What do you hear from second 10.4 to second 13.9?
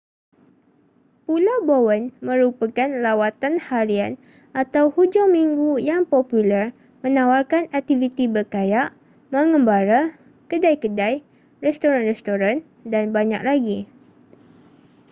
kedai-kedai restoran-restoran dan banyak lagi